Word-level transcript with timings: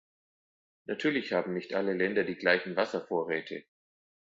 Natürlich 0.85 1.31
haben 1.31 1.53
nicht 1.53 1.75
alle 1.75 1.93
Länder 1.93 2.23
die 2.23 2.33
gleichen 2.33 2.75
Wasservorräte. 2.75 3.65